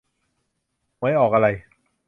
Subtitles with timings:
[0.99, 1.47] หวยออกอะไร